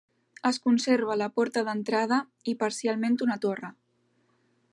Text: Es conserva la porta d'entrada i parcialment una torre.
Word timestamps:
Es 0.49 0.57
conserva 0.63 1.17
la 1.23 1.27
porta 1.35 1.63
d'entrada 1.69 2.19
i 2.53 2.57
parcialment 2.65 3.21
una 3.27 3.41
torre. 3.47 3.75